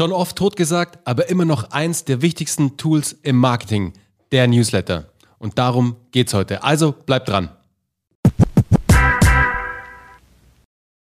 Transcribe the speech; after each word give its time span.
Schon 0.00 0.12
oft 0.12 0.34
totgesagt, 0.36 0.98
aber 1.04 1.28
immer 1.28 1.44
noch 1.44 1.72
eins 1.72 2.06
der 2.06 2.22
wichtigsten 2.22 2.78
Tools 2.78 3.14
im 3.22 3.36
Marketing, 3.36 3.92
der 4.32 4.48
Newsletter. 4.48 5.10
Und 5.36 5.58
darum 5.58 5.94
geht's 6.10 6.32
heute. 6.32 6.62
Also 6.64 6.92
bleibt 6.92 7.28
dran. 7.28 7.50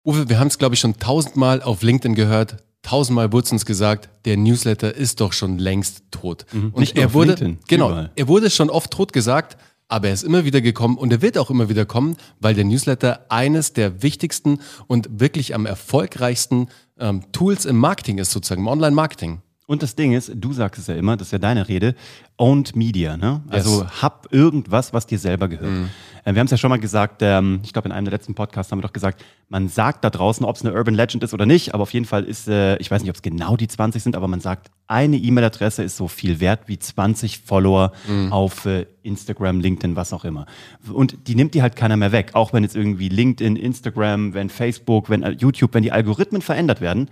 Uwe, 0.04 0.28
wir 0.28 0.40
haben 0.40 0.48
es, 0.48 0.58
glaube 0.58 0.74
ich, 0.74 0.80
schon 0.80 0.98
tausendmal 0.98 1.62
auf 1.62 1.82
LinkedIn 1.82 2.16
gehört. 2.16 2.56
Tausendmal 2.82 3.32
wurde 3.32 3.52
uns 3.52 3.64
gesagt, 3.64 4.08
der 4.24 4.36
Newsletter 4.36 4.92
ist 4.92 5.20
doch 5.20 5.32
schon 5.32 5.58
längst 5.58 6.02
tot. 6.10 6.46
Mhm. 6.50 6.70
Und 6.72 6.80
Nicht 6.80 6.98
er 6.98 7.06
auf 7.06 7.14
wurde, 7.14 7.34
LinkedIn, 7.34 7.58
genau, 7.68 7.90
überall. 7.90 8.10
er 8.16 8.26
wurde 8.26 8.50
schon 8.50 8.68
oft 8.68 8.90
tot 8.90 9.12
gesagt, 9.12 9.58
aber 9.86 10.08
er 10.08 10.14
ist 10.14 10.24
immer 10.24 10.44
wieder 10.44 10.60
gekommen 10.60 10.98
und 10.98 11.12
er 11.12 11.22
wird 11.22 11.38
auch 11.38 11.50
immer 11.50 11.68
wieder 11.68 11.86
kommen, 11.86 12.16
weil 12.40 12.54
der 12.54 12.64
Newsletter 12.64 13.26
eines 13.28 13.74
der 13.74 14.02
wichtigsten 14.02 14.58
und 14.88 15.08
wirklich 15.20 15.54
am 15.54 15.66
erfolgreichsten 15.66 16.66
ähm, 17.00 17.22
Tools 17.32 17.64
im 17.64 17.76
Marketing 17.76 18.18
ist, 18.18 18.30
sozusagen 18.30 18.60
im 18.62 18.66
Online-Marketing. 18.68 19.40
Und 19.66 19.82
das 19.82 19.94
Ding 19.94 20.12
ist, 20.14 20.32
du 20.34 20.54
sagst 20.54 20.80
es 20.80 20.86
ja 20.86 20.94
immer, 20.94 21.18
das 21.18 21.28
ist 21.28 21.32
ja 21.32 21.38
deine 21.38 21.68
Rede, 21.68 21.94
owned 22.38 22.74
Media, 22.74 23.18
ne? 23.18 23.42
Also 23.50 23.82
Yes. 23.82 24.02
hab 24.02 24.32
irgendwas, 24.32 24.94
was 24.94 25.06
dir 25.06 25.18
selber 25.18 25.46
gehört. 25.48 25.90
Äh, 26.24 26.32
wir 26.34 26.40
haben 26.40 26.46
es 26.46 26.50
ja 26.52 26.56
schon 26.56 26.70
mal 26.70 26.78
gesagt, 26.78 27.20
ähm, 27.20 27.60
ich 27.62 27.72
glaube 27.74 27.88
in 27.88 27.92
einem 27.92 28.06
der 28.06 28.12
letzten 28.12 28.34
Podcasts 28.34 28.72
haben 28.72 28.78
wir 28.78 28.82
doch 28.86 28.94
gesagt, 28.94 29.22
man 29.48 29.68
sagt 29.68 30.04
da 30.04 30.10
draußen, 30.10 30.44
ob 30.44 30.56
es 30.56 30.64
eine 30.64 30.74
Urban 30.74 30.94
Legend 30.94 31.22
ist 31.22 31.32
oder 31.32 31.46
nicht, 31.46 31.72
aber 31.74 31.82
auf 31.82 31.94
jeden 31.94 32.04
Fall 32.04 32.24
ist, 32.24 32.48
äh, 32.48 32.76
ich 32.76 32.90
weiß 32.90 33.02
nicht, 33.02 33.10
ob 33.10 33.16
es 33.16 33.22
genau 33.22 33.56
die 33.56 33.68
20 33.68 34.02
sind, 34.02 34.16
aber 34.16 34.28
man 34.28 34.40
sagt, 34.40 34.70
eine 34.86 35.16
E-Mail-Adresse 35.16 35.82
ist 35.82 35.96
so 35.96 36.08
viel 36.08 36.40
wert 36.40 36.62
wie 36.66 36.78
20 36.78 37.40
Follower 37.40 37.92
auf 38.30 38.66
äh, 38.66 38.86
Instagram, 39.02 39.60
LinkedIn, 39.60 39.96
was 39.96 40.12
auch 40.12 40.24
immer. 40.24 40.46
Und 40.92 41.28
die 41.28 41.34
nimmt 41.34 41.54
die 41.54 41.62
halt 41.62 41.76
keiner 41.76 41.96
mehr 41.96 42.12
weg, 42.12 42.30
auch 42.34 42.52
wenn 42.52 42.62
jetzt 42.62 42.76
irgendwie 42.76 43.08
LinkedIn, 43.08 43.56
Instagram, 43.56 44.34
wenn 44.34 44.50
Facebook, 44.50 45.10
wenn 45.10 45.22
äh, 45.22 45.30
YouTube, 45.30 45.74
wenn 45.74 45.82
die 45.82 45.92
Algorithmen 45.92 46.42
verändert 46.42 46.80
werden, 46.80 47.10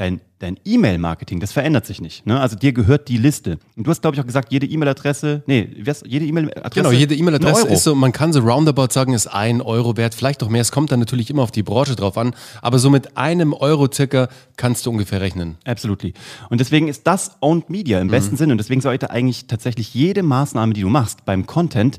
dein, 0.00 0.22
dein 0.38 0.58
E-Mail-Marketing, 0.64 1.40
das 1.40 1.52
verändert 1.52 1.84
sich 1.84 2.00
nicht. 2.00 2.26
Ne? 2.26 2.40
Also 2.40 2.56
dir 2.56 2.72
gehört 2.72 3.08
die 3.08 3.18
Liste. 3.18 3.58
Und 3.76 3.86
du 3.86 3.90
hast, 3.90 4.00
glaube 4.00 4.16
ich, 4.16 4.20
auch 4.22 4.26
gesagt, 4.26 4.50
jede 4.50 4.66
E-Mail-Adresse, 4.66 5.42
nee, 5.46 5.68
jede 6.06 6.24
E-Mail-Adresse. 6.24 6.70
Genau, 6.74 6.90
jede 6.90 7.14
E-Mail-Adresse 7.14 7.68
ist 7.68 7.84
so, 7.84 7.94
man 7.94 8.12
kann 8.12 8.32
so 8.32 8.40
roundabout 8.40 8.88
sagen, 8.92 9.12
ist 9.12 9.26
ein 9.26 9.60
Euro 9.60 9.98
wert, 9.98 10.14
vielleicht 10.14 10.42
auch 10.42 10.48
mehr. 10.48 10.62
Es 10.62 10.72
kommt 10.72 10.90
dann 10.90 11.00
natürlich 11.00 11.28
immer 11.28 11.42
auf 11.42 11.50
die 11.50 11.62
Branche 11.70 11.96
drauf 11.96 12.18
an, 12.18 12.34
aber 12.60 12.78
so 12.78 12.90
mit 12.90 13.16
einem 13.16 13.54
Euro 13.54 13.88
circa 13.90 14.28
kannst 14.56 14.84
du 14.84 14.90
ungefähr 14.90 15.22
rechnen. 15.22 15.56
Absolutely. 15.64 16.12
Und 16.50 16.60
deswegen 16.60 16.88
ist 16.88 17.06
das 17.06 17.36
Owned 17.40 17.70
Media 17.70 17.98
im 18.00 18.08
besten 18.08 18.36
Sinne. 18.36 18.52
Und 18.52 18.58
deswegen 18.58 18.82
sollte 18.82 19.10
eigentlich 19.10 19.46
tatsächlich 19.46 19.94
jede 19.94 20.22
Maßnahme, 20.22 20.74
die 20.74 20.82
du 20.82 20.90
machst 20.90 21.24
beim 21.24 21.46
Content, 21.46 21.98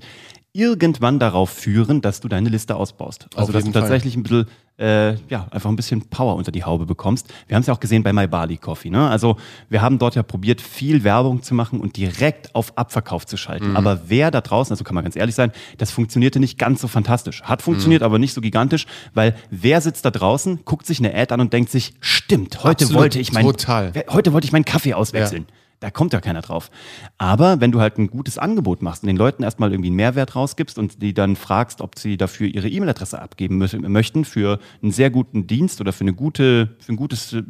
irgendwann 0.54 1.18
darauf 1.20 1.50
führen, 1.50 2.02
dass 2.02 2.20
du 2.20 2.28
deine 2.28 2.50
Liste 2.50 2.76
ausbaust. 2.76 3.28
Also 3.36 3.52
dass 3.54 3.64
du 3.64 3.72
Fall. 3.72 3.82
tatsächlich 3.82 4.18
ein 4.18 4.24
bisschen, 4.24 4.48
äh, 4.78 5.14
ja, 5.30 5.48
einfach 5.52 5.70
ein 5.70 5.76
bisschen 5.78 6.10
Power 6.10 6.36
unter 6.36 6.52
die 6.52 6.64
Haube 6.66 6.86
bekommst. 6.86 7.28
Wir 7.48 7.56
haben 7.56 7.62
es 7.62 7.68
ja 7.68 7.74
auch 7.74 7.80
gesehen 7.80 8.04
bei 8.04 8.12
My 8.12 8.28
Barley 8.28 8.58
Coffee. 8.58 8.90
Ne? 8.90 9.10
Also 9.10 9.38
wir 9.70 9.82
haben 9.82 9.98
dort 9.98 10.16
ja 10.16 10.24
probiert, 10.24 10.60
viel 10.60 11.06
Werbung 11.06 11.42
zu 11.42 11.54
machen 11.56 11.80
und 11.80 11.96
direkt 11.96 12.54
auf 12.54 12.78
Abverkauf 12.78 13.26
zu 13.26 13.38
schalten. 13.38 13.78
Aber 13.78 14.02
wer 14.08 14.30
da 14.30 14.42
draußen, 14.42 14.74
also 14.74 14.84
kann 14.84 14.96
man 14.96 15.06
ganz 15.06 15.16
ehrlich 15.16 15.36
sein, 15.36 15.52
das 15.78 15.92
funktionierte 15.92 16.40
nicht 16.42 16.58
ganz 16.58 16.82
so 16.82 16.90
fantastisch. 16.90 17.44
Hat 17.44 17.62
funktioniert, 17.62 18.04
aber 18.04 18.20
nicht 18.20 18.34
so 18.34 18.42
gigantisch, 18.42 18.88
weil 19.14 19.36
wer 19.52 19.80
sitzt 19.80 20.04
da 20.04 20.12
draußen, 20.12 20.60
guckt 20.66 20.86
sich 20.86 21.00
eine 21.00 21.14
Ad 21.16 21.34
an 21.34 21.40
und 21.40 21.54
denkt 21.54 21.72
sich, 21.72 21.94
stimmt, 22.02 22.64
heute 22.64 22.84
Absolut, 22.86 23.02
wollte 23.04 23.20
ich 23.20 23.32
mein, 23.32 23.46
total. 23.46 23.92
Wer- 23.94 24.06
heute 24.10 24.34
wollte 24.34 24.46
ich 24.46 24.52
meinen 24.52 24.66
Kaffee 24.66 24.94
auswechseln. 24.96 25.46
Da 25.82 25.90
kommt 25.90 26.14
ja 26.14 26.22
keiner 26.22 26.42
drauf. 26.42 26.70
Aber 27.18 27.60
wenn 27.60 27.72
du 27.72 27.82
halt 27.82 27.98
ein 27.98 28.08
gutes 28.08 28.38
Angebot 28.38 28.84
machst 28.84 29.02
und 29.02 29.08
den 29.08 29.18
Leuten 29.18 29.42
erstmal 29.42 29.72
irgendwie 29.72 29.90
einen 29.90 29.96
Mehrwert 29.96 30.36
rausgibst 30.36 30.78
und 30.78 31.02
die 31.02 31.16
dann 31.16 31.36
fragst, 31.36 31.82
ob 31.82 31.98
sie 31.98 32.18
dafür 32.18 32.48
ihre 32.48 32.70
E-Mail-Adresse 32.70 33.20
abgeben 33.20 33.58
möchten 33.58 34.24
für 34.24 34.60
einen 34.84 34.92
sehr 34.92 35.10
guten 35.10 35.48
Dienst 35.48 35.82
oder 35.82 35.92
für 35.92 36.02
eine 36.02 36.14
gute, 36.14 36.76
für 36.80 36.94
ein 36.94 36.98
gutes, 36.98 37.34
äh, 37.34 37.42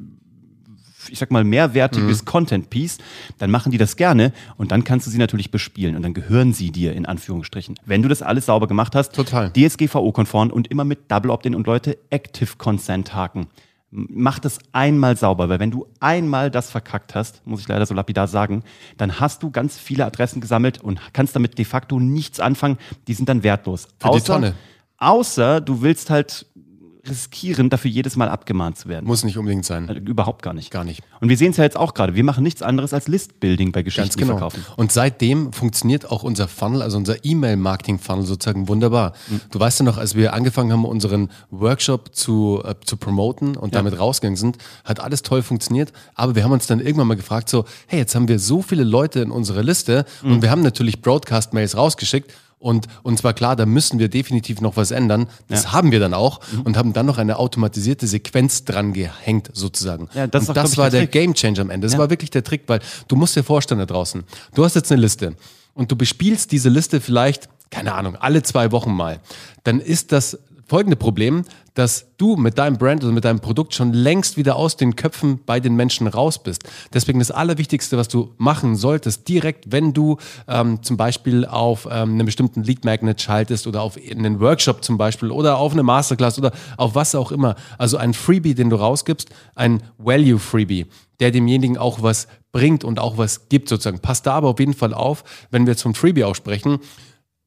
ich 1.09 1.19
sag 1.19 1.29
mal, 1.29 1.43
mehrwertiges 1.43 2.23
Content-Piece, 2.23 2.99
dann 3.37 3.51
machen 3.51 3.69
die 3.73 3.77
das 3.77 3.97
gerne 3.97 4.31
und 4.55 4.71
dann 4.71 4.85
kannst 4.85 5.07
du 5.07 5.11
sie 5.11 5.17
natürlich 5.17 5.51
bespielen 5.51 5.97
und 5.97 6.01
dann 6.01 6.13
gehören 6.13 6.53
sie 6.53 6.71
dir 6.71 6.93
in 6.93 7.05
Anführungsstrichen. 7.05 7.75
Wenn 7.85 8.01
du 8.01 8.07
das 8.07 8.21
alles 8.21 8.45
sauber 8.45 8.67
gemacht 8.67 8.95
hast, 8.95 9.13
Total. 9.13 9.51
DSGVO-konform 9.51 10.51
und 10.51 10.67
immer 10.67 10.85
mit 10.85 11.11
Double 11.11 11.31
Opt-in 11.31 11.53
und 11.53 11.67
Leute 11.67 11.97
Active 12.09 12.55
Consent 12.57 13.13
haken. 13.13 13.47
Mach 13.91 14.39
das 14.39 14.59
einmal 14.71 15.17
sauber, 15.17 15.49
weil 15.49 15.59
wenn 15.59 15.69
du 15.71 15.85
einmal 15.99 16.49
das 16.49 16.69
verkackt 16.69 17.13
hast, 17.13 17.45
muss 17.45 17.59
ich 17.59 17.67
leider 17.67 17.85
so 17.85 17.93
lapidar 17.93 18.27
sagen, 18.27 18.63
dann 18.97 19.19
hast 19.19 19.43
du 19.43 19.51
ganz 19.51 19.77
viele 19.77 20.05
Adressen 20.05 20.39
gesammelt 20.39 20.81
und 20.81 20.99
kannst 21.11 21.35
damit 21.35 21.57
de 21.57 21.65
facto 21.65 21.99
nichts 21.99 22.39
anfangen. 22.39 22.77
Die 23.07 23.13
sind 23.13 23.27
dann 23.27 23.43
wertlos. 23.43 23.89
Für 23.99 24.11
die 24.11 24.21
Tonne. 24.21 24.55
Außer 24.97 25.59
du 25.61 25.81
willst 25.81 26.09
halt 26.09 26.45
riskieren, 27.09 27.69
dafür 27.69 27.89
jedes 27.91 28.15
Mal 28.15 28.29
abgemahnt 28.29 28.77
zu 28.77 28.87
werden. 28.89 29.05
Muss 29.05 29.23
nicht 29.23 29.37
unbedingt 29.37 29.65
sein. 29.65 29.89
Äh, 29.89 29.93
Überhaupt 29.99 30.41
gar 30.43 30.53
nicht. 30.53 30.71
Gar 30.71 30.83
nicht. 30.83 31.01
Und 31.19 31.29
wir 31.29 31.37
sehen 31.37 31.51
es 31.51 31.57
ja 31.57 31.63
jetzt 31.63 31.77
auch 31.77 31.93
gerade. 31.93 32.15
Wir 32.15 32.23
machen 32.23 32.43
nichts 32.43 32.61
anderes 32.61 32.93
als 32.93 33.07
Listbuilding 33.07 33.71
bei 33.71 33.81
Geschichten, 33.83 34.03
Ganz 34.09 34.15
genau. 34.17 34.33
verkaufen. 34.33 34.63
Und 34.77 34.91
seitdem 34.91 35.51
funktioniert 35.53 36.09
auch 36.11 36.23
unser 36.23 36.47
Funnel, 36.47 36.81
also 36.81 36.97
unser 36.97 37.23
E-Mail-Marketing-Funnel 37.25 38.25
sozusagen 38.25 38.67
wunderbar. 38.67 39.13
Mhm. 39.29 39.41
Du 39.51 39.59
weißt 39.59 39.79
ja 39.79 39.85
noch, 39.85 39.97
als 39.97 40.15
wir 40.15 40.33
angefangen 40.33 40.71
haben, 40.71 40.85
unseren 40.85 41.29
Workshop 41.49 42.15
zu, 42.15 42.61
äh, 42.63 42.75
zu 42.85 42.97
promoten 42.97 43.55
und 43.57 43.75
damit 43.75 43.97
rausgegangen 43.99 44.37
sind, 44.37 44.57
hat 44.83 44.99
alles 44.99 45.23
toll 45.23 45.41
funktioniert. 45.41 45.91
Aber 46.15 46.35
wir 46.35 46.43
haben 46.43 46.51
uns 46.51 46.67
dann 46.67 46.79
irgendwann 46.79 47.07
mal 47.07 47.15
gefragt, 47.15 47.49
so, 47.49 47.65
hey, 47.87 47.99
jetzt 47.99 48.15
haben 48.15 48.27
wir 48.27 48.39
so 48.39 48.61
viele 48.61 48.83
Leute 48.83 49.21
in 49.21 49.31
unserer 49.31 49.63
Liste 49.63 50.05
Mhm. 50.21 50.31
und 50.33 50.41
wir 50.41 50.51
haben 50.51 50.61
natürlich 50.61 51.01
Broadcast-Mails 51.01 51.75
rausgeschickt. 51.77 52.31
Und 52.61 52.85
uns 53.01 53.23
war 53.23 53.33
klar, 53.33 53.55
da 53.55 53.65
müssen 53.65 53.97
wir 53.99 54.07
definitiv 54.07 54.61
noch 54.61 54.77
was 54.77 54.91
ändern. 54.91 55.27
Das 55.47 55.71
haben 55.73 55.91
wir 55.91 55.99
dann 55.99 56.13
auch 56.13 56.39
Mhm. 56.51 56.61
und 56.61 56.77
haben 56.77 56.93
dann 56.93 57.07
noch 57.07 57.17
eine 57.17 57.37
automatisierte 57.39 58.05
Sequenz 58.07 58.63
dran 58.65 58.93
gehängt, 58.93 59.49
sozusagen. 59.51 60.07
Ja, 60.13 60.27
das 60.27 60.47
und 60.47 60.53
glaub 60.53 60.65
das 60.67 60.77
war 60.77 60.89
der 60.91 61.01
der. 61.01 61.07
Game 61.07 61.33
Changer 61.33 61.61
am 61.61 61.69
Ende. 61.71 61.87
Das 61.87 61.97
war 61.97 62.09
wirklich 62.11 62.29
der 62.29 62.43
Trick, 62.43 62.61
weil 62.67 62.79
du 63.07 63.15
musst 63.15 63.35
dir 63.35 63.43
vorstellen 63.43 63.79
da 63.79 63.87
draußen, 63.87 64.23
du 64.53 64.63
hast 64.63 64.75
jetzt 64.75 64.91
eine 64.91 65.01
Liste 65.01 65.35
und 65.73 65.91
du 65.91 65.95
bespielst 65.95 66.51
diese 66.51 66.69
Liste 66.69 67.01
vielleicht, 67.01 67.49
keine 67.71 67.95
Ahnung, 67.95 68.15
alle 68.15 68.43
zwei 68.43 68.71
Wochen 68.71 68.91
mal. 68.93 69.19
Dann 69.63 69.79
ist 69.79 70.11
das 70.11 70.37
folgende 70.71 70.95
Problem, 70.95 71.43
dass 71.73 72.15
du 72.15 72.37
mit 72.37 72.57
deinem 72.57 72.77
Brand 72.77 73.03
oder 73.03 73.11
mit 73.11 73.25
deinem 73.25 73.41
Produkt 73.41 73.73
schon 73.73 73.91
längst 73.91 74.37
wieder 74.37 74.55
aus 74.55 74.77
den 74.77 74.95
Köpfen 74.95 75.41
bei 75.45 75.59
den 75.59 75.75
Menschen 75.75 76.07
raus 76.07 76.41
bist. 76.41 76.63
Deswegen 76.93 77.19
das 77.19 77.29
Allerwichtigste, 77.29 77.97
was 77.97 78.07
du 78.07 78.33
machen 78.37 78.77
solltest, 78.77 79.27
direkt, 79.27 79.73
wenn 79.73 79.91
du 79.91 80.15
ähm, 80.47 80.81
zum 80.81 80.95
Beispiel 80.95 81.43
auf 81.45 81.89
ähm, 81.91 82.13
einen 82.13 82.25
bestimmten 82.25 82.63
Lead 82.63 82.85
Magnet 82.85 83.21
schaltest 83.21 83.67
oder 83.67 83.81
auf 83.81 83.97
einen 83.97 84.39
Workshop 84.39 84.81
zum 84.81 84.97
Beispiel 84.97 85.29
oder 85.29 85.57
auf 85.57 85.73
eine 85.73 85.83
Masterclass 85.83 86.37
oder 86.37 86.53
auf 86.77 86.95
was 86.95 87.15
auch 87.15 87.33
immer. 87.33 87.55
Also 87.77 87.97
ein 87.97 88.13
Freebie, 88.13 88.55
den 88.55 88.69
du 88.69 88.77
rausgibst, 88.77 89.27
ein 89.55 89.83
Value 89.97 90.39
Freebie, 90.39 90.85
der 91.19 91.31
demjenigen 91.31 91.77
auch 91.77 92.01
was 92.01 92.29
bringt 92.53 92.85
und 92.85 92.97
auch 92.97 93.17
was 93.17 93.49
gibt 93.49 93.67
sozusagen. 93.67 93.99
Passt 93.99 94.25
da 94.25 94.35
aber 94.35 94.47
auf 94.47 94.59
jeden 94.59 94.73
Fall 94.73 94.93
auf, 94.93 95.25
wenn 95.49 95.65
wir 95.65 95.73
jetzt 95.73 95.81
vom 95.81 95.95
Freebie 95.95 96.23
auch 96.23 96.35
sprechen, 96.35 96.79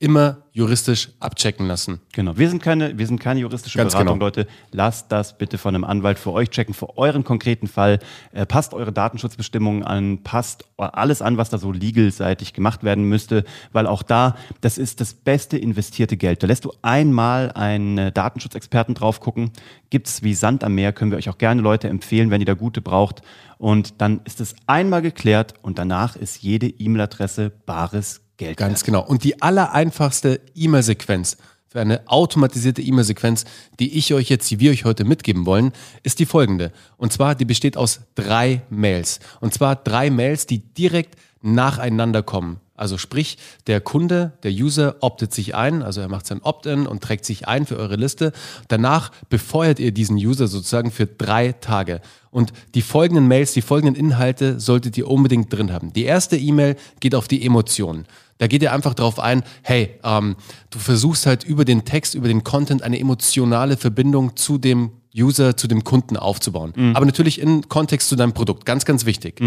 immer 0.00 0.42
juristisch 0.52 1.10
abchecken 1.20 1.66
lassen. 1.66 2.00
Genau. 2.12 2.36
Wir 2.36 2.48
sind 2.48 2.62
keine, 2.62 2.98
wir 2.98 3.06
sind 3.06 3.20
keine 3.20 3.40
juristische 3.40 3.78
Ganz 3.78 3.92
Beratung, 3.92 4.14
genau. 4.14 4.26
Leute. 4.26 4.46
Lasst 4.70 5.10
das 5.10 5.38
bitte 5.38 5.56
von 5.56 5.74
einem 5.74 5.84
Anwalt 5.84 6.18
für 6.18 6.32
euch 6.32 6.50
checken, 6.50 6.74
für 6.74 6.98
euren 6.98 7.24
konkreten 7.24 7.68
Fall. 7.68 8.00
Äh, 8.32 8.44
passt 8.44 8.74
eure 8.74 8.92
Datenschutzbestimmungen 8.92 9.82
an, 9.82 10.22
passt 10.22 10.64
alles 10.76 11.22
an, 11.22 11.38
was 11.38 11.50
da 11.50 11.58
so 11.58 11.72
legelseitig 11.72 12.52
gemacht 12.52 12.82
werden 12.82 13.04
müsste, 13.08 13.44
weil 13.72 13.86
auch 13.86 14.02
da, 14.02 14.36
das 14.60 14.78
ist 14.78 15.00
das 15.00 15.14
beste 15.14 15.56
investierte 15.56 16.16
Geld. 16.16 16.42
Da 16.42 16.48
lässt 16.48 16.64
du 16.64 16.72
einmal 16.82 17.52
einen 17.52 17.98
äh, 17.98 18.12
Datenschutzexperten 18.12 18.94
drauf 18.94 19.20
gucken. 19.20 19.52
Gibt's 19.90 20.22
wie 20.22 20.34
Sand 20.34 20.64
am 20.64 20.74
Meer, 20.74 20.92
können 20.92 21.12
wir 21.12 21.18
euch 21.18 21.28
auch 21.28 21.38
gerne 21.38 21.62
Leute 21.62 21.88
empfehlen, 21.88 22.30
wenn 22.30 22.40
ihr 22.40 22.46
da 22.46 22.54
gute 22.54 22.80
braucht. 22.80 23.22
Und 23.58 24.00
dann 24.00 24.20
ist 24.24 24.40
es 24.40 24.54
einmal 24.66 25.02
geklärt 25.02 25.54
und 25.62 25.78
danach 25.78 26.16
ist 26.16 26.42
jede 26.42 26.66
E-Mail-Adresse 26.66 27.50
bares 27.64 28.23
Geld. 28.36 28.56
Ganz 28.56 28.84
genau. 28.84 29.04
Und 29.04 29.24
die 29.24 29.40
allereinfachste 29.42 30.40
E-Mail-Sequenz 30.54 31.36
für 31.68 31.80
eine 31.80 32.06
automatisierte 32.06 32.82
E-Mail-Sequenz, 32.82 33.44
die 33.80 33.98
ich 33.98 34.14
euch 34.14 34.28
jetzt, 34.28 34.48
die 34.50 34.60
wir 34.60 34.70
euch 34.70 34.84
heute 34.84 35.04
mitgeben 35.04 35.44
wollen, 35.44 35.72
ist 36.04 36.20
die 36.20 36.26
folgende. 36.26 36.72
Und 36.96 37.12
zwar, 37.12 37.34
die 37.34 37.44
besteht 37.44 37.76
aus 37.76 38.00
drei 38.14 38.62
Mails. 38.70 39.18
Und 39.40 39.54
zwar 39.54 39.74
drei 39.74 40.08
Mails, 40.10 40.46
die 40.46 40.60
direkt 40.60 41.16
nacheinander 41.42 42.22
kommen. 42.22 42.60
Also 42.76 42.98
sprich, 42.98 43.38
der 43.68 43.80
Kunde, 43.80 44.32
der 44.42 44.50
User 44.50 44.96
optet 45.00 45.32
sich 45.32 45.54
ein, 45.54 45.82
also 45.82 46.00
er 46.00 46.08
macht 46.08 46.26
sein 46.26 46.42
Opt-in 46.42 46.86
und 46.88 47.02
trägt 47.02 47.24
sich 47.24 47.46
ein 47.46 47.66
für 47.66 47.76
eure 47.76 47.94
Liste. 47.94 48.32
Danach 48.66 49.12
befeuert 49.28 49.78
ihr 49.78 49.92
diesen 49.92 50.16
User 50.16 50.48
sozusagen 50.48 50.90
für 50.90 51.06
drei 51.06 51.52
Tage. 51.52 52.00
Und 52.32 52.52
die 52.74 52.82
folgenden 52.82 53.28
Mails, 53.28 53.52
die 53.52 53.62
folgenden 53.62 53.94
Inhalte 53.94 54.58
solltet 54.58 54.98
ihr 54.98 55.08
unbedingt 55.08 55.52
drin 55.52 55.72
haben. 55.72 55.92
Die 55.92 56.04
erste 56.04 56.36
E-Mail 56.36 56.74
geht 56.98 57.14
auf 57.14 57.28
die 57.28 57.46
Emotionen. 57.46 58.06
Da 58.38 58.48
geht 58.48 58.60
ihr 58.62 58.72
einfach 58.72 58.94
drauf 58.94 59.20
ein, 59.20 59.44
hey, 59.62 59.90
ähm, 60.02 60.34
du 60.70 60.80
versuchst 60.80 61.26
halt 61.26 61.44
über 61.44 61.64
den 61.64 61.84
Text, 61.84 62.16
über 62.16 62.26
den 62.26 62.42
Content 62.42 62.82
eine 62.82 62.98
emotionale 62.98 63.76
Verbindung 63.76 64.34
zu 64.34 64.58
dem 64.58 64.90
User, 65.16 65.56
zu 65.56 65.68
dem 65.68 65.84
Kunden 65.84 66.16
aufzubauen. 66.16 66.72
Aber 66.96 67.06
natürlich 67.06 67.40
in 67.40 67.68
Kontext 67.68 68.08
zu 68.08 68.16
deinem 68.16 68.32
Produkt. 68.32 68.66
Ganz, 68.66 68.84
ganz 68.84 69.06
wichtig. 69.06 69.40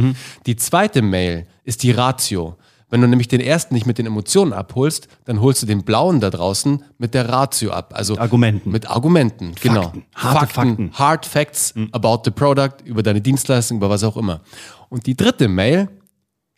Die 0.46 0.56
zweite 0.56 1.02
Mail 1.02 1.46
ist 1.66 1.84
die 1.84 1.92
Ratio. 1.92 2.56
Wenn 2.90 3.02
du 3.02 3.08
nämlich 3.08 3.28
den 3.28 3.42
ersten 3.42 3.74
nicht 3.74 3.86
mit 3.86 3.98
den 3.98 4.06
Emotionen 4.06 4.54
abholst, 4.54 5.10
dann 5.26 5.42
holst 5.42 5.62
du 5.62 5.66
den 5.66 5.84
blauen 5.84 6.22
da 6.22 6.30
draußen 6.30 6.84
mit 6.98 7.14
der 7.14 7.28
Ratio 7.28 7.72
ab. 7.72 7.94
Also 7.96 8.18
Argumenten. 8.18 8.72
Mit 8.72 8.90
Argumenten, 8.90 9.56
genau. 9.62 9.84
Fakten. 9.84 10.06
Harte 10.16 10.54
Fakten. 10.54 10.92
Hard 10.94 11.26
Facts 11.26 11.74
about 11.92 12.22
the 12.24 12.32
product, 12.32 12.86
über 12.86 13.04
deine 13.04 13.20
Dienstleistung, 13.20 13.78
über 13.78 13.90
was 13.90 14.04
auch 14.04 14.16
immer. 14.16 14.42
Und 14.90 15.06
die 15.06 15.18
dritte 15.18 15.50
Mail 15.50 15.90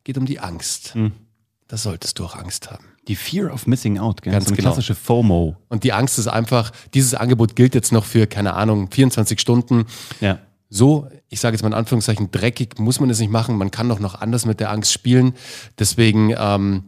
geht 0.03 0.17
um 0.17 0.25
die 0.25 0.39
Angst. 0.39 0.95
Da 1.67 1.77
solltest 1.77 2.19
du 2.19 2.25
auch 2.25 2.35
Angst 2.35 2.69
haben. 2.69 2.85
Die 3.07 3.15
Fear 3.15 3.51
of 3.51 3.65
Missing 3.65 3.97
Out, 3.97 4.21
gell? 4.21 4.33
Ganz 4.33 4.45
so 4.45 4.49
eine 4.49 4.57
genau. 4.57 4.69
klassische 4.69 4.93
FOMO. 4.93 5.55
Und 5.67 5.83
die 5.83 5.93
Angst 5.93 6.19
ist 6.19 6.27
einfach, 6.27 6.71
dieses 6.93 7.15
Angebot 7.15 7.55
gilt 7.55 7.73
jetzt 7.73 7.91
noch 7.91 8.05
für, 8.05 8.27
keine 8.27 8.53
Ahnung, 8.53 8.89
24 8.91 9.39
Stunden. 9.39 9.85
Ja. 10.21 10.39
So, 10.69 11.07
ich 11.29 11.39
sage 11.39 11.55
jetzt 11.55 11.63
mal 11.63 11.69
in 11.69 11.73
Anführungszeichen, 11.73 12.29
dreckig 12.31 12.77
muss 12.79 12.99
man 12.99 13.09
es 13.09 13.19
nicht 13.19 13.31
machen. 13.31 13.57
Man 13.57 13.71
kann 13.71 13.89
doch 13.89 13.99
noch 13.99 14.21
anders 14.21 14.45
mit 14.45 14.59
der 14.59 14.69
Angst 14.71 14.93
spielen. 14.93 15.33
Deswegen, 15.79 16.33
ähm, 16.37 16.83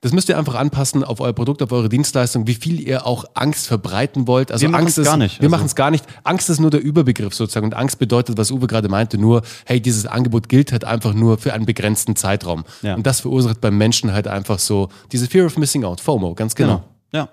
das 0.00 0.12
müsst 0.12 0.28
ihr 0.28 0.38
einfach 0.38 0.54
anpassen 0.54 1.04
auf 1.04 1.20
euer 1.20 1.32
Produkt, 1.32 1.62
auf 1.62 1.72
eure 1.72 1.88
Dienstleistung, 1.88 2.46
wie 2.46 2.54
viel 2.54 2.80
ihr 2.80 3.06
auch 3.06 3.24
Angst 3.34 3.66
verbreiten 3.66 4.26
wollt. 4.26 4.50
Also 4.52 4.66
Wir 4.68 4.74
Angst 4.74 4.96
ist, 4.98 5.04
gar 5.04 5.16
nicht. 5.16 5.40
Wir 5.40 5.46
Also- 5.46 5.56
machen 5.56 5.66
es 5.66 5.74
gar 5.74 5.90
nicht. 5.90 6.04
Angst 6.22 6.48
ist 6.48 6.58
nur 6.60 6.70
der 6.70 6.80
Überbegriff 6.82 7.34
sozusagen. 7.34 7.66
Und 7.66 7.74
Angst 7.74 7.98
bedeutet, 7.98 8.38
was 8.38 8.50
Uwe 8.50 8.66
gerade 8.66 8.88
meinte, 8.88 9.18
nur, 9.18 9.42
hey, 9.66 9.80
dieses 9.80 10.06
Angebot 10.06 10.48
gilt 10.48 10.72
halt 10.72 10.84
einfach 10.84 11.12
nur 11.12 11.36
für 11.38 11.52
einen 11.52 11.66
begrenzten 11.66 12.16
Zeitraum. 12.16 12.64
Ja. 12.82 12.94
Und 12.94 13.06
das 13.06 13.20
verursacht 13.20 13.60
beim 13.60 13.76
Menschen 13.76 14.12
halt 14.12 14.28
einfach 14.28 14.58
so 14.58 14.88
diese 15.12 15.26
Fear 15.26 15.46
of 15.46 15.56
Missing 15.58 15.84
Out, 15.84 16.00
FOMO, 16.00 16.34
ganz 16.34 16.54
genau. 16.54 16.84
Ja. 17.12 17.28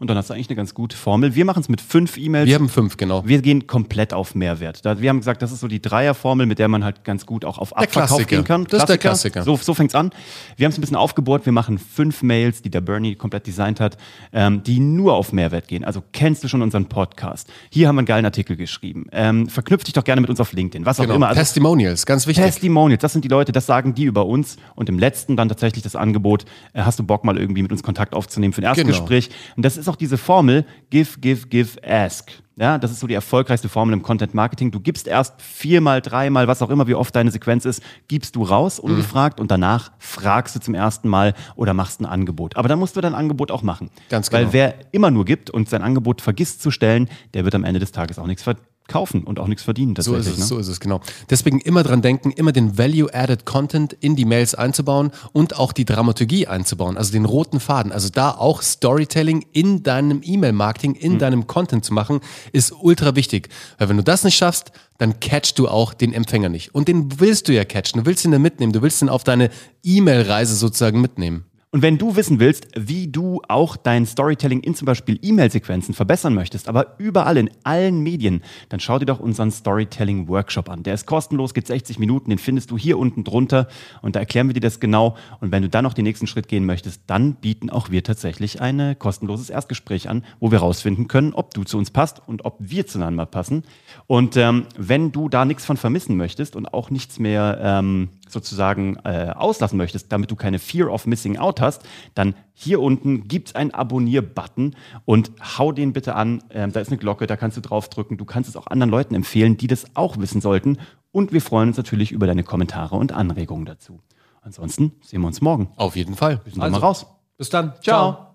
Und 0.00 0.08
dann 0.08 0.16
hast 0.16 0.30
du 0.30 0.34
eigentlich 0.34 0.48
eine 0.48 0.54
ganz 0.54 0.74
gute 0.74 0.96
Formel. 0.96 1.34
Wir 1.34 1.44
machen 1.44 1.58
es 1.60 1.68
mit 1.68 1.80
fünf 1.80 2.16
E-Mails. 2.18 2.46
Wir 2.46 2.54
haben 2.54 2.68
fünf, 2.68 2.96
genau. 2.96 3.26
Wir 3.26 3.42
gehen 3.42 3.66
komplett 3.66 4.14
auf 4.14 4.36
Mehrwert. 4.36 4.84
Da- 4.86 5.00
Wir 5.00 5.08
haben 5.08 5.18
gesagt, 5.18 5.42
das 5.42 5.50
ist 5.50 5.58
so 5.58 5.66
die 5.66 5.82
Dreierformel, 5.82 6.46
mit 6.46 6.60
der 6.60 6.68
man 6.68 6.84
halt 6.84 7.02
ganz 7.02 7.26
gut 7.26 7.44
auch 7.44 7.58
auf 7.58 7.76
Abverkauf 7.76 8.24
gehen 8.28 8.44
kann. 8.44 8.64
Das 8.70 8.82
ist 8.82 8.88
der 8.88 8.98
Klassiker. 8.98 9.42
So, 9.42 9.56
so 9.56 9.74
fängt's 9.74 9.96
an. 9.96 10.10
Wir 10.56 10.66
haben 10.66 10.70
es 10.70 10.78
ein 10.78 10.82
bisschen 10.82 10.96
aufgebohrt. 10.96 11.46
Wir 11.46 11.52
machen 11.52 11.78
fünf 11.78 12.22
Mails, 12.22 12.62
die 12.62 12.70
der 12.70 12.80
Bernie 12.80 13.16
komplett 13.16 13.48
designt 13.48 13.80
hat, 13.80 13.96
ähm, 14.32 14.62
die 14.62 14.78
nur 14.78 15.14
auf 15.14 15.32
Mehrwert 15.32 15.66
gehen. 15.66 15.84
Also 15.84 16.04
kennst 16.12 16.44
du 16.44 16.48
schon 16.48 16.62
unseren 16.62 16.86
Podcast? 16.86 17.48
Hier 17.70 17.88
haben 17.88 17.96
wir 17.96 18.00
einen 18.00 18.06
geilen 18.06 18.24
Artikel 18.24 18.54
geschrieben. 18.56 19.06
Ähm, 19.10 19.48
verknüpf 19.48 19.82
dich 19.82 19.94
doch 19.94 20.04
gerne 20.04 20.20
mit 20.20 20.30
uns 20.30 20.38
auf 20.38 20.52
LinkedIn. 20.52 20.86
Was 20.86 21.00
auch 21.00 21.04
genau. 21.06 21.16
immer. 21.16 21.28
Also, 21.30 21.40
Testimonials, 21.40 22.06
ganz 22.06 22.28
wichtig. 22.28 22.44
Testimonials, 22.44 23.00
das 23.02 23.12
sind 23.14 23.24
die 23.24 23.28
Leute, 23.28 23.50
das 23.50 23.66
sagen 23.66 23.94
die 23.94 24.04
über 24.04 24.26
uns. 24.26 24.58
Und 24.76 24.88
im 24.88 24.96
letzten 25.00 25.36
dann 25.36 25.48
tatsächlich 25.48 25.82
das 25.82 25.96
Angebot, 25.96 26.44
äh, 26.72 26.82
hast 26.82 27.00
du 27.00 27.02
Bock 27.02 27.24
mal 27.24 27.36
irgendwie 27.36 27.62
mit 27.62 27.72
uns 27.72 27.82
Kontakt 27.82 28.14
aufzunehmen 28.14 28.52
für 28.52 28.60
ein 28.62 28.74
Genau. 28.76 28.88
Erstgespräch. 28.90 29.30
Und 29.56 29.64
das 29.64 29.76
ist 29.76 29.87
auch 29.88 29.96
diese 29.96 30.18
Formel, 30.18 30.64
give, 30.90 31.18
give, 31.20 31.46
give, 31.48 31.78
ask. 31.86 32.30
Ja, 32.56 32.76
das 32.76 32.90
ist 32.90 32.98
so 32.98 33.06
die 33.06 33.14
erfolgreichste 33.14 33.68
Formel 33.68 33.92
im 33.92 34.02
Content 34.02 34.34
Marketing. 34.34 34.72
Du 34.72 34.80
gibst 34.80 35.06
erst 35.06 35.40
viermal, 35.40 36.02
dreimal, 36.02 36.48
was 36.48 36.60
auch 36.60 36.70
immer, 36.70 36.88
wie 36.88 36.94
oft 36.96 37.14
deine 37.14 37.30
Sequenz 37.30 37.64
ist, 37.64 37.80
gibst 38.08 38.34
du 38.34 38.42
raus, 38.42 38.82
Mhm. 38.82 38.90
ungefragt, 38.90 39.38
und 39.38 39.50
danach 39.52 39.92
fragst 39.98 40.56
du 40.56 40.60
zum 40.60 40.74
ersten 40.74 41.08
Mal 41.08 41.34
oder 41.54 41.72
machst 41.72 42.00
ein 42.00 42.06
Angebot. 42.06 42.56
Aber 42.56 42.68
dann 42.68 42.80
musst 42.80 42.96
du 42.96 43.00
dein 43.00 43.14
Angebot 43.14 43.52
auch 43.52 43.62
machen. 43.62 43.90
Ganz 44.08 44.32
Weil 44.32 44.40
genau. 44.42 44.52
wer 44.54 44.74
immer 44.90 45.12
nur 45.12 45.24
gibt 45.24 45.50
und 45.50 45.68
sein 45.68 45.82
Angebot 45.82 46.20
vergisst 46.20 46.60
zu 46.60 46.72
stellen, 46.72 47.08
der 47.34 47.44
wird 47.44 47.54
am 47.54 47.62
Ende 47.62 47.78
des 47.78 47.92
Tages 47.92 48.18
auch 48.18 48.26
nichts 48.26 48.42
verkaufen 48.88 49.24
und 49.24 49.38
auch 49.38 49.46
nichts 49.46 49.62
verdienen. 49.64 49.94
So 49.98 50.16
ist 50.16 50.26
es, 50.26 50.38
ne? 50.38 50.44
so 50.44 50.58
ist 50.58 50.68
es, 50.68 50.80
genau. 50.80 51.00
Deswegen 51.28 51.60
immer 51.60 51.82
dran 51.82 52.00
denken, 52.00 52.30
immer 52.32 52.52
den 52.52 52.78
Value-Added 52.78 53.44
Content 53.44 53.92
in 54.00 54.16
die 54.16 54.24
Mails 54.24 54.54
einzubauen 54.54 55.10
und 55.32 55.56
auch 55.58 55.72
die 55.72 55.84
Dramaturgie 55.84 56.46
einzubauen, 56.46 56.96
also 56.96 57.12
den 57.12 57.26
roten 57.26 57.60
Faden. 57.60 57.92
Also 57.92 58.08
da 58.08 58.30
auch 58.30 58.62
Storytelling 58.62 59.44
in 59.52 59.82
deinem 59.82 60.22
E-Mail-Marketing, 60.24 60.94
in 60.94 61.14
Mhm. 61.14 61.18
deinem 61.18 61.46
Content 61.46 61.84
zu 61.84 61.92
machen, 61.92 62.20
ist 62.52 62.72
ultra 62.80 63.14
wichtig. 63.14 63.50
Weil 63.76 63.90
wenn 63.90 63.98
du 63.98 64.02
das 64.04 64.24
nicht 64.24 64.36
schaffst, 64.36 64.72
dann 64.96 65.20
catchst 65.20 65.58
du 65.58 65.68
auch 65.68 65.92
den 65.92 66.14
Empfänger 66.14 66.48
nicht. 66.48 66.74
Und 66.74 66.88
den 66.88 67.20
willst 67.20 67.48
du 67.48 67.52
ja 67.52 67.64
catchen, 67.64 68.00
du 68.02 68.06
willst 68.06 68.24
ihn 68.24 68.32
da 68.32 68.38
mitnehmen, 68.38 68.72
du 68.72 68.80
willst 68.80 69.02
ihn 69.02 69.10
auf 69.10 69.22
deine 69.22 69.50
E-Mail-Reise 69.84 70.54
sozusagen 70.56 71.00
mitnehmen. 71.00 71.44
Und 71.70 71.82
wenn 71.82 71.98
du 71.98 72.16
wissen 72.16 72.40
willst, 72.40 72.66
wie 72.78 73.08
du 73.08 73.42
auch 73.46 73.76
dein 73.76 74.06
Storytelling 74.06 74.60
in 74.60 74.74
zum 74.74 74.86
Beispiel 74.86 75.18
E-Mail-Sequenzen 75.20 75.92
verbessern 75.92 76.32
möchtest, 76.32 76.66
aber 76.66 76.94
überall 76.96 77.36
in 77.36 77.50
allen 77.62 78.02
Medien, 78.02 78.42
dann 78.70 78.80
schau 78.80 78.98
dir 78.98 79.04
doch 79.04 79.20
unseren 79.20 79.50
Storytelling-Workshop 79.50 80.70
an. 80.70 80.82
Der 80.82 80.94
ist 80.94 81.04
kostenlos, 81.04 81.52
geht 81.52 81.66
60 81.66 81.98
Minuten, 81.98 82.30
den 82.30 82.38
findest 82.38 82.70
du 82.70 82.78
hier 82.78 82.98
unten 82.98 83.22
drunter 83.22 83.68
und 84.00 84.16
da 84.16 84.20
erklären 84.20 84.46
wir 84.46 84.54
dir 84.54 84.60
das 84.60 84.80
genau. 84.80 85.18
Und 85.40 85.52
wenn 85.52 85.62
du 85.62 85.68
dann 85.68 85.84
noch 85.84 85.92
den 85.92 86.04
nächsten 86.04 86.26
Schritt 86.26 86.48
gehen 86.48 86.64
möchtest, 86.64 87.02
dann 87.06 87.34
bieten 87.34 87.68
auch 87.68 87.90
wir 87.90 88.02
tatsächlich 88.02 88.62
ein 88.62 88.98
kostenloses 88.98 89.50
Erstgespräch 89.50 90.08
an, 90.08 90.24
wo 90.40 90.50
wir 90.50 90.60
rausfinden 90.60 91.06
können, 91.06 91.34
ob 91.34 91.52
du 91.52 91.64
zu 91.64 91.76
uns 91.76 91.90
passt 91.90 92.22
und 92.26 92.46
ob 92.46 92.56
wir 92.60 92.86
zueinander 92.86 93.26
passen. 93.26 93.64
Und 94.06 94.38
ähm, 94.38 94.64
wenn 94.78 95.12
du 95.12 95.28
da 95.28 95.44
nichts 95.44 95.66
von 95.66 95.76
vermissen 95.76 96.16
möchtest 96.16 96.56
und 96.56 96.72
auch 96.72 96.88
nichts 96.88 97.18
mehr 97.18 97.58
ähm, 97.62 98.08
sozusagen 98.30 98.96
äh, 99.04 99.32
auslassen 99.34 99.76
möchtest, 99.76 100.12
damit 100.12 100.30
du 100.30 100.36
keine 100.36 100.58
Fear 100.58 100.92
of 100.92 101.06
Missing 101.06 101.38
Out 101.38 101.60
hast, 101.60 101.82
dann 102.14 102.34
hier 102.54 102.80
unten 102.80 103.28
gibt's 103.28 103.54
einen 103.54 103.72
Abonnier-Button 103.72 104.74
und 105.04 105.30
hau 105.58 105.72
den 105.72 105.92
bitte 105.92 106.14
an. 106.14 106.42
Ähm, 106.50 106.72
da 106.72 106.80
ist 106.80 106.88
eine 106.88 106.98
Glocke, 106.98 107.26
da 107.26 107.36
kannst 107.36 107.56
du 107.56 107.60
draufdrücken. 107.60 108.16
Du 108.16 108.24
kannst 108.24 108.48
es 108.48 108.56
auch 108.56 108.66
anderen 108.66 108.90
Leuten 108.90 109.14
empfehlen, 109.14 109.56
die 109.56 109.66
das 109.66 109.86
auch 109.94 110.18
wissen 110.18 110.40
sollten. 110.40 110.78
Und 111.12 111.32
wir 111.32 111.40
freuen 111.40 111.68
uns 111.68 111.76
natürlich 111.76 112.12
über 112.12 112.26
deine 112.26 112.44
Kommentare 112.44 112.96
und 112.96 113.12
Anregungen 113.12 113.64
dazu. 113.64 114.00
Ansonsten 114.42 114.92
sehen 115.02 115.20
wir 115.20 115.26
uns 115.26 115.40
morgen. 115.40 115.70
Auf 115.76 115.96
jeden 115.96 116.14
Fall. 116.14 116.40
Wir 116.44 116.52
sind 116.52 116.62
dann 116.62 116.72
mal 116.72 116.78
raus. 116.78 117.06
Bis 117.36 117.50
dann. 117.50 117.74
Ciao. 117.82 118.27